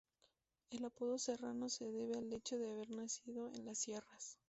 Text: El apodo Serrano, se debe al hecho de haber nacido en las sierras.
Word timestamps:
El 0.71 0.83
apodo 0.83 1.19
Serrano, 1.19 1.69
se 1.69 1.85
debe 1.91 2.17
al 2.17 2.33
hecho 2.33 2.57
de 2.57 2.71
haber 2.71 2.89
nacido 2.89 3.51
en 3.53 3.65
las 3.67 3.77
sierras. 3.77 4.39